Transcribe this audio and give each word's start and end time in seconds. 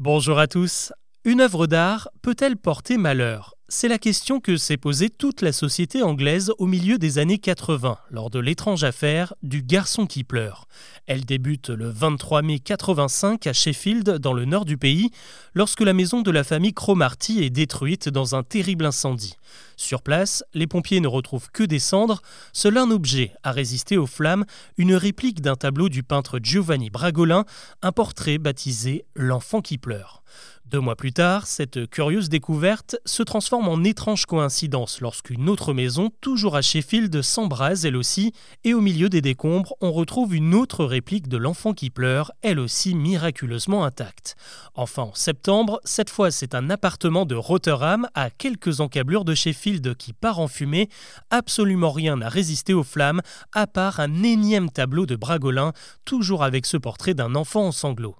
Bonjour 0.00 0.38
à 0.38 0.46
tous. 0.46 0.92
Une 1.24 1.40
œuvre 1.40 1.66
d'art 1.66 2.08
peut-elle 2.22 2.56
porter 2.56 2.96
malheur? 2.96 3.56
C'est 3.68 3.88
la 3.88 3.98
question 3.98 4.38
que 4.38 4.56
s'est 4.56 4.76
posée 4.76 5.10
toute 5.10 5.42
la 5.42 5.50
société 5.50 6.04
anglaise 6.04 6.52
au 6.58 6.66
milieu 6.66 6.98
des 6.98 7.18
années 7.18 7.38
80, 7.38 7.98
lors 8.12 8.30
de 8.30 8.38
l'étrange 8.38 8.84
affaire 8.84 9.34
du 9.42 9.60
garçon 9.60 10.06
qui 10.06 10.22
pleure. 10.22 10.68
Elle 11.06 11.24
débute 11.24 11.70
le 11.70 11.90
23 11.90 12.42
mai 12.42 12.60
85 12.60 13.48
à 13.48 13.52
Sheffield, 13.52 14.18
dans 14.18 14.34
le 14.34 14.44
nord 14.44 14.64
du 14.66 14.78
pays, 14.78 15.10
lorsque 15.52 15.80
la 15.80 15.94
maison 15.94 16.22
de 16.22 16.30
la 16.30 16.44
famille 16.44 16.74
Cromarty 16.74 17.42
est 17.42 17.50
détruite 17.50 18.08
dans 18.08 18.36
un 18.36 18.44
terrible 18.44 18.86
incendie. 18.86 19.34
Sur 19.78 20.02
place, 20.02 20.42
les 20.54 20.66
pompiers 20.66 21.00
ne 21.00 21.06
retrouvent 21.06 21.50
que 21.52 21.62
des 21.62 21.78
cendres. 21.78 22.20
Seul 22.52 22.76
un 22.78 22.90
objet 22.90 23.32
a 23.44 23.52
résisté 23.52 23.96
aux 23.96 24.06
flammes, 24.06 24.44
une 24.76 24.94
réplique 24.94 25.40
d'un 25.40 25.54
tableau 25.54 25.88
du 25.88 26.02
peintre 26.02 26.40
Giovanni 26.42 26.90
Bragolin, 26.90 27.44
un 27.80 27.92
portrait 27.92 28.38
baptisé 28.38 29.04
L'enfant 29.14 29.60
qui 29.60 29.78
pleure. 29.78 30.24
Deux 30.70 30.80
mois 30.80 30.96
plus 30.96 31.14
tard, 31.14 31.46
cette 31.46 31.88
curieuse 31.88 32.28
découverte 32.28 32.96
se 33.06 33.22
transforme 33.22 33.68
en 33.68 33.82
étrange 33.84 34.26
coïncidence 34.26 35.00
lorsqu'une 35.00 35.48
autre 35.48 35.72
maison, 35.72 36.10
toujours 36.20 36.56
à 36.56 36.60
Sheffield, 36.60 37.22
s'embrase 37.22 37.86
elle 37.86 37.96
aussi, 37.96 38.34
et 38.64 38.74
au 38.74 38.82
milieu 38.82 39.08
des 39.08 39.22
décombres, 39.22 39.76
on 39.80 39.92
retrouve 39.92 40.34
une 40.34 40.54
autre 40.54 40.84
réplique 40.84 41.26
de 41.28 41.38
l'enfant 41.38 41.72
qui 41.72 41.88
pleure, 41.88 42.32
elle 42.42 42.58
aussi 42.58 42.94
miraculeusement 42.94 43.82
intacte. 43.82 44.36
Enfin, 44.74 45.04
en 45.04 45.14
septembre, 45.14 45.80
cette 45.84 46.10
fois 46.10 46.30
c'est 46.30 46.54
un 46.54 46.68
appartement 46.68 47.24
de 47.24 47.34
Rotherham 47.34 48.06
à 48.14 48.28
quelques 48.28 48.80
encablures 48.80 49.24
de 49.24 49.34
Sheffield 49.34 49.58
qui 49.98 50.12
part 50.12 50.40
en 50.40 50.48
fumée. 50.48 50.88
Absolument 51.30 51.90
rien 51.90 52.16
n'a 52.16 52.28
résisté 52.28 52.74
aux 52.74 52.84
flammes, 52.84 53.20
à 53.52 53.66
part 53.66 54.00
un 54.00 54.22
énième 54.22 54.70
tableau 54.70 55.06
de 55.06 55.16
Bragolin, 55.16 55.72
toujours 56.04 56.42
avec 56.42 56.66
ce 56.66 56.76
portrait 56.76 57.14
d'un 57.14 57.34
enfant 57.34 57.66
en 57.66 57.72
sanglots. 57.72 58.16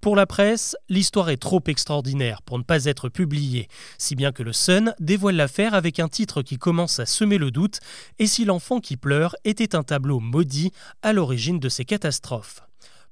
Pour 0.00 0.16
la 0.16 0.26
presse, 0.26 0.76
l'histoire 0.90 1.30
est 1.30 1.38
trop 1.38 1.62
extraordinaire 1.66 2.42
pour 2.42 2.58
ne 2.58 2.62
pas 2.62 2.84
être 2.84 3.08
publiée, 3.08 3.68
si 3.96 4.14
bien 4.14 4.32
que 4.32 4.42
le 4.42 4.52
Sun 4.52 4.94
dévoile 5.00 5.36
l'affaire 5.36 5.72
avec 5.72 5.98
un 5.98 6.08
titre 6.08 6.42
qui 6.42 6.58
commence 6.58 6.98
à 6.98 7.06
semer 7.06 7.38
le 7.38 7.50
doute, 7.50 7.80
et 8.18 8.26
si 8.26 8.44
l'enfant 8.44 8.80
qui 8.80 8.98
pleure 8.98 9.34
était 9.44 9.74
un 9.74 9.82
tableau 9.82 10.20
maudit 10.20 10.72
à 11.02 11.14
l'origine 11.14 11.58
de 11.58 11.70
ces 11.70 11.86
catastrophes? 11.86 12.63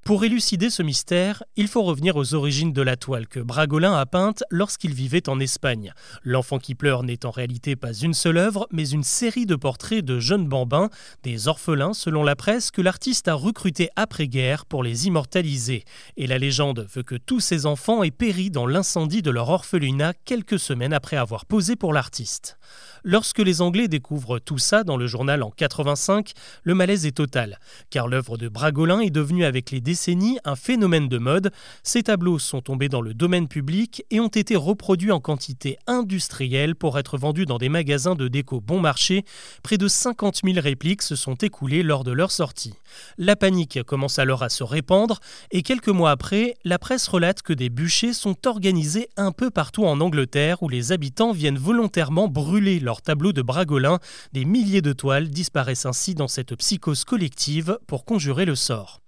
Pour 0.04 0.24
élucider 0.24 0.68
ce 0.68 0.82
mystère, 0.82 1.44
il 1.54 1.68
faut 1.68 1.84
revenir 1.84 2.16
aux 2.16 2.34
origines 2.34 2.72
de 2.72 2.82
la 2.82 2.96
toile 2.96 3.28
que 3.28 3.38
Bragolin 3.38 3.96
a 3.96 4.04
peinte 4.04 4.42
lorsqu'il 4.50 4.94
vivait 4.94 5.28
en 5.28 5.38
Espagne. 5.38 5.94
L'enfant 6.24 6.58
qui 6.58 6.74
pleure 6.74 7.04
n'est 7.04 7.24
en 7.24 7.30
réalité 7.30 7.76
pas 7.76 7.92
une 7.92 8.12
seule 8.12 8.38
œuvre, 8.38 8.66
mais 8.72 8.88
une 8.88 9.04
série 9.04 9.46
de 9.46 9.54
portraits 9.54 10.04
de 10.04 10.18
jeunes 10.18 10.48
bambins, 10.48 10.90
des 11.22 11.46
orphelins 11.46 11.94
selon 11.94 12.24
la 12.24 12.34
presse, 12.34 12.72
que 12.72 12.82
l'artiste 12.82 13.28
a 13.28 13.34
recrutés 13.34 13.90
après-guerre 13.94 14.66
pour 14.66 14.82
les 14.82 15.06
immortaliser. 15.06 15.84
Et 16.16 16.26
la 16.26 16.38
légende 16.38 16.84
veut 16.92 17.04
que 17.04 17.14
tous 17.14 17.38
ces 17.38 17.64
enfants 17.64 18.02
aient 18.02 18.10
péri 18.10 18.50
dans 18.50 18.66
l'incendie 18.66 19.22
de 19.22 19.30
leur 19.30 19.50
orphelinat 19.50 20.14
quelques 20.24 20.58
semaines 20.58 20.94
après 20.94 21.16
avoir 21.16 21.46
posé 21.46 21.76
pour 21.76 21.92
l'artiste. 21.92 22.58
Lorsque 23.04 23.38
les 23.38 23.62
Anglais 23.62 23.88
découvrent 23.88 24.40
tout 24.40 24.58
ça 24.58 24.82
dans 24.82 24.96
le 24.96 25.06
journal 25.06 25.42
en 25.42 25.50
85, 25.50 26.32
le 26.64 26.74
malaise 26.74 27.06
est 27.06 27.16
total, 27.16 27.58
car 27.90 28.08
l'œuvre 28.08 28.36
de 28.36 28.48
Bragolin 28.48 29.00
est 29.00 29.10
devenue 29.10 29.44
avec 29.44 29.70
les 29.70 29.80
décennies 29.92 30.38
un 30.44 30.56
phénomène 30.56 31.06
de 31.06 31.18
mode. 31.18 31.52
Ces 31.82 32.04
tableaux 32.04 32.38
sont 32.38 32.62
tombés 32.62 32.88
dans 32.88 33.02
le 33.02 33.12
domaine 33.12 33.46
public 33.46 34.06
et 34.10 34.20
ont 34.20 34.28
été 34.28 34.56
reproduits 34.56 35.12
en 35.12 35.20
quantité 35.20 35.76
industrielle 35.86 36.76
pour 36.76 36.98
être 36.98 37.18
vendus 37.18 37.44
dans 37.44 37.58
des 37.58 37.68
magasins 37.68 38.14
de 38.14 38.26
déco 38.26 38.62
bon 38.62 38.80
marché. 38.80 39.26
Près 39.62 39.76
de 39.76 39.88
50 39.88 40.40
000 40.44 40.56
répliques 40.60 41.02
se 41.02 41.14
sont 41.14 41.34
écoulées 41.34 41.82
lors 41.82 42.04
de 42.04 42.12
leur 42.12 42.30
sortie. 42.30 42.72
La 43.18 43.36
panique 43.36 43.82
commence 43.82 44.18
alors 44.18 44.42
à 44.42 44.48
se 44.48 44.64
répandre 44.64 45.20
et 45.50 45.62
quelques 45.62 45.88
mois 45.88 46.10
après, 46.10 46.54
la 46.64 46.78
presse 46.78 47.06
relate 47.06 47.42
que 47.42 47.52
des 47.52 47.68
bûchers 47.68 48.14
sont 48.14 48.46
organisés 48.46 49.10
un 49.18 49.30
peu 49.30 49.50
partout 49.50 49.84
en 49.84 50.00
Angleterre 50.00 50.62
où 50.62 50.70
les 50.70 50.92
habitants 50.92 51.32
viennent 51.32 51.58
volontairement 51.58 52.28
brûler 52.28 52.80
leur 52.80 53.02
tableau 53.02 53.34
de 53.34 53.42
Bragolin. 53.42 53.98
Des 54.32 54.46
milliers 54.46 54.80
de 54.80 54.94
toiles 54.94 55.28
disparaissent 55.28 55.84
ainsi 55.84 56.14
dans 56.14 56.28
cette 56.28 56.54
psychose 56.56 57.04
collective 57.04 57.78
pour 57.86 58.06
conjurer 58.06 58.46
le 58.46 58.54
sort. 58.54 59.02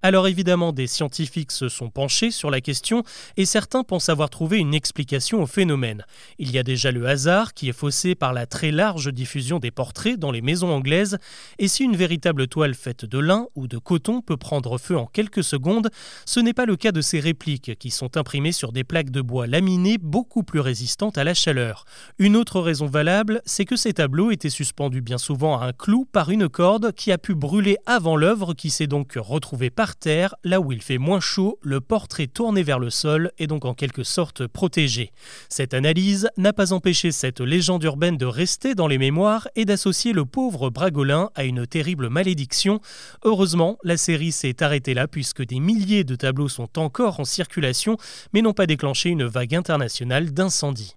Alors 0.00 0.28
évidemment, 0.28 0.72
des 0.72 0.86
scientifiques 0.86 1.50
se 1.50 1.68
sont 1.68 1.90
penchés 1.90 2.30
sur 2.30 2.52
la 2.52 2.60
question 2.60 3.02
et 3.36 3.44
certains 3.44 3.82
pensent 3.82 4.08
avoir 4.08 4.30
trouvé 4.30 4.58
une 4.58 4.72
explication 4.72 5.42
au 5.42 5.46
phénomène. 5.46 6.04
Il 6.38 6.52
y 6.52 6.58
a 6.58 6.62
déjà 6.62 6.92
le 6.92 7.08
hasard 7.08 7.52
qui 7.52 7.68
est 7.68 7.72
faussé 7.72 8.14
par 8.14 8.32
la 8.32 8.46
très 8.46 8.70
large 8.70 9.12
diffusion 9.12 9.58
des 9.58 9.72
portraits 9.72 10.16
dans 10.16 10.30
les 10.30 10.40
maisons 10.40 10.70
anglaises 10.70 11.18
et 11.58 11.66
si 11.66 11.82
une 11.82 11.96
véritable 11.96 12.46
toile 12.46 12.74
faite 12.74 13.06
de 13.06 13.18
lin 13.18 13.48
ou 13.56 13.66
de 13.66 13.76
coton 13.76 14.20
peut 14.20 14.36
prendre 14.36 14.78
feu 14.78 14.96
en 14.96 15.06
quelques 15.06 15.42
secondes, 15.42 15.90
ce 16.26 16.38
n'est 16.38 16.54
pas 16.54 16.66
le 16.66 16.76
cas 16.76 16.92
de 16.92 17.00
ces 17.00 17.18
répliques 17.18 17.76
qui 17.80 17.90
sont 17.90 18.16
imprimées 18.16 18.52
sur 18.52 18.70
des 18.70 18.84
plaques 18.84 19.10
de 19.10 19.20
bois 19.20 19.48
laminées 19.48 19.98
beaucoup 19.98 20.44
plus 20.44 20.60
résistantes 20.60 21.18
à 21.18 21.24
la 21.24 21.34
chaleur. 21.34 21.86
Une 22.20 22.36
autre 22.36 22.60
raison 22.60 22.86
valable, 22.86 23.42
c'est 23.46 23.64
que 23.64 23.74
ces 23.74 23.94
tableaux 23.94 24.30
étaient 24.30 24.48
suspendus 24.48 25.02
bien 25.02 25.18
souvent 25.18 25.58
à 25.58 25.66
un 25.66 25.72
clou 25.72 26.04
par 26.04 26.30
une 26.30 26.48
corde 26.48 26.92
qui 26.92 27.10
a 27.10 27.18
pu 27.18 27.34
brûler 27.34 27.78
avant 27.84 28.14
l'œuvre 28.14 28.54
qui 28.54 28.70
s'est 28.70 28.86
donc 28.86 29.14
retrouvée 29.16 29.70
terre, 29.96 30.34
là 30.44 30.60
où 30.60 30.72
il 30.72 30.82
fait 30.82 30.98
moins 30.98 31.20
chaud, 31.20 31.58
le 31.62 31.80
portrait 31.80 32.26
tourné 32.26 32.62
vers 32.62 32.78
le 32.78 32.90
sol 32.90 33.32
est 33.38 33.46
donc 33.46 33.64
en 33.64 33.74
quelque 33.74 34.02
sorte 34.02 34.46
protégé. 34.46 35.12
Cette 35.48 35.74
analyse 35.74 36.28
n'a 36.36 36.52
pas 36.52 36.72
empêché 36.72 37.12
cette 37.12 37.40
légende 37.40 37.84
urbaine 37.84 38.16
de 38.16 38.26
rester 38.26 38.74
dans 38.74 38.88
les 38.88 38.98
mémoires 38.98 39.48
et 39.56 39.64
d'associer 39.64 40.12
le 40.12 40.24
pauvre 40.24 40.70
Bragolin 40.70 41.30
à 41.34 41.44
une 41.44 41.66
terrible 41.66 42.08
malédiction. 42.08 42.80
Heureusement, 43.24 43.78
la 43.84 43.96
série 43.96 44.32
s'est 44.32 44.62
arrêtée 44.62 44.94
là 44.94 45.08
puisque 45.08 45.44
des 45.44 45.60
milliers 45.60 46.04
de 46.04 46.16
tableaux 46.16 46.48
sont 46.48 46.78
encore 46.78 47.20
en 47.20 47.24
circulation 47.24 47.96
mais 48.32 48.42
n'ont 48.42 48.52
pas 48.52 48.66
déclenché 48.66 49.10
une 49.10 49.24
vague 49.24 49.54
internationale 49.54 50.32
d'incendies. 50.32 50.94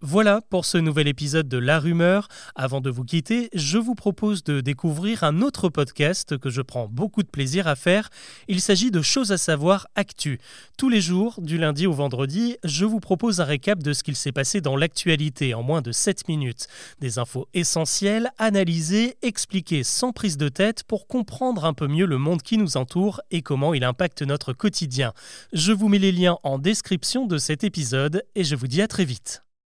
Voilà 0.00 0.42
pour 0.48 0.64
ce 0.64 0.78
nouvel 0.78 1.08
épisode 1.08 1.48
de 1.48 1.58
La 1.58 1.80
Rumeur. 1.80 2.28
Avant 2.54 2.80
de 2.80 2.88
vous 2.88 3.02
quitter, 3.02 3.48
je 3.52 3.78
vous 3.78 3.96
propose 3.96 4.44
de 4.44 4.60
découvrir 4.60 5.24
un 5.24 5.42
autre 5.42 5.68
podcast 5.68 6.38
que 6.38 6.50
je 6.50 6.62
prends 6.62 6.86
beaucoup 6.86 7.24
de 7.24 7.28
plaisir 7.28 7.66
à 7.66 7.74
faire. 7.74 8.08
Il 8.46 8.60
s'agit 8.60 8.92
de 8.92 9.02
Choses 9.02 9.32
à 9.32 9.38
savoir 9.38 9.88
Actu. 9.96 10.38
Tous 10.76 10.88
les 10.88 11.00
jours, 11.00 11.40
du 11.42 11.58
lundi 11.58 11.88
au 11.88 11.92
vendredi, 11.92 12.58
je 12.62 12.84
vous 12.84 13.00
propose 13.00 13.40
un 13.40 13.44
récap 13.44 13.82
de 13.82 13.92
ce 13.92 14.04
qu'il 14.04 14.14
s'est 14.14 14.30
passé 14.30 14.60
dans 14.60 14.76
l'actualité 14.76 15.52
en 15.52 15.64
moins 15.64 15.82
de 15.82 15.90
7 15.90 16.28
minutes. 16.28 16.68
Des 17.00 17.18
infos 17.18 17.48
essentielles, 17.52 18.30
analysées, 18.38 19.16
expliquées 19.22 19.82
sans 19.82 20.12
prise 20.12 20.36
de 20.36 20.48
tête 20.48 20.84
pour 20.84 21.08
comprendre 21.08 21.64
un 21.64 21.74
peu 21.74 21.88
mieux 21.88 22.06
le 22.06 22.18
monde 22.18 22.42
qui 22.42 22.56
nous 22.56 22.76
entoure 22.76 23.20
et 23.32 23.42
comment 23.42 23.74
il 23.74 23.82
impacte 23.82 24.22
notre 24.22 24.52
quotidien. 24.52 25.12
Je 25.52 25.72
vous 25.72 25.88
mets 25.88 25.98
les 25.98 26.12
liens 26.12 26.38
en 26.44 26.60
description 26.60 27.26
de 27.26 27.36
cet 27.36 27.64
épisode 27.64 28.22
et 28.36 28.44
je 28.44 28.54
vous 28.54 28.68
dis 28.68 28.80
à 28.80 28.86
très 28.86 29.04
vite. 29.04 29.42